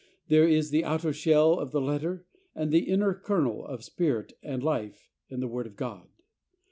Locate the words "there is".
0.29-0.71